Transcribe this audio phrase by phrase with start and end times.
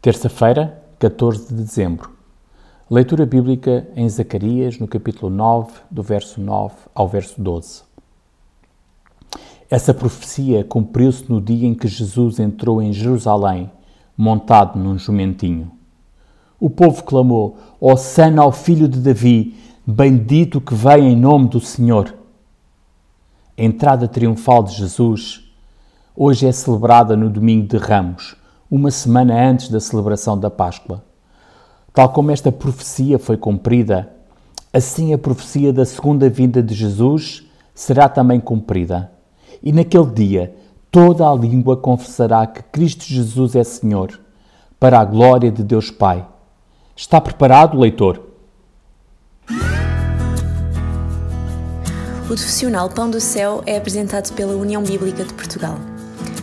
[0.00, 2.10] Terça-feira, 14 de dezembro.
[2.88, 7.82] Leitura bíblica em Zacarias, no capítulo 9, do verso 9 ao verso 12.
[9.68, 13.68] Essa profecia cumpriu-se no dia em que Jesus entrou em Jerusalém,
[14.16, 15.72] montado num jumentinho.
[16.60, 22.14] O povo clamou: Hosanna ao filho de Davi, bendito que vem em nome do Senhor.
[23.58, 25.52] A entrada triunfal de Jesus
[26.14, 28.36] hoje é celebrada no domingo de Ramos,
[28.70, 31.02] uma semana antes da celebração da Páscoa.
[31.92, 34.12] Tal como esta profecia foi cumprida,
[34.72, 39.10] assim a profecia da segunda vinda de Jesus será também cumprida.
[39.62, 40.54] E naquele dia
[40.90, 44.18] toda a língua confessará que Cristo Jesus é Senhor,
[44.78, 46.26] para a glória de Deus Pai.
[46.96, 48.22] Está preparado, leitor?
[52.22, 55.78] O profissional Pão do Céu é apresentado pela União Bíblica de Portugal.